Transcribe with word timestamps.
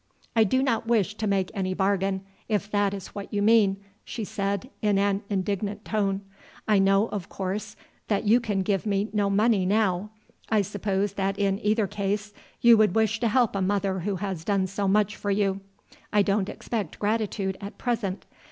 "I 0.35 0.45
do 0.45 0.63
not 0.63 0.87
wish 0.87 1.13
to 1.13 1.27
make 1.27 1.51
any 1.53 1.75
bargain, 1.75 2.21
if 2.49 2.71
that 2.71 2.91
is 2.91 3.09
what 3.09 3.31
you 3.31 3.43
mean," 3.43 3.77
she 4.03 4.23
said 4.23 4.71
in 4.81 4.97
an 4.97 5.21
indignant 5.29 5.85
tone. 5.85 6.21
"I 6.67 6.79
know, 6.79 7.05
of 7.09 7.29
course, 7.29 7.75
that 8.07 8.23
you 8.23 8.39
can 8.39 8.63
give 8.63 8.87
me 8.87 9.09
no 9.13 9.29
money 9.29 9.63
now. 9.63 10.09
I 10.49 10.63
suppose 10.63 11.13
that 11.13 11.37
in 11.37 11.63
either 11.63 11.85
case 11.85 12.33
you 12.61 12.77
would 12.77 12.95
wish 12.95 13.19
to 13.19 13.27
help 13.27 13.55
a 13.55 13.61
mother 13.61 13.99
who 13.99 14.15
has 14.15 14.43
done 14.43 14.65
so 14.65 14.87
much 14.87 15.15
for 15.15 15.29
you. 15.29 15.59
I 16.11 16.23
don't 16.23 16.49
expect 16.49 16.97
gratitude 16.97 17.55
at 17.61 17.77
present. 17.77 18.25